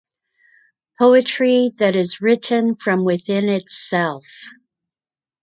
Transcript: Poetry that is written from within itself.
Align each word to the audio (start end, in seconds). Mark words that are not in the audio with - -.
Poetry 0.99 1.69
that 1.77 1.93
is 1.93 2.21
written 2.21 2.75
from 2.75 3.05
within 3.05 3.47
itself. 3.49 4.25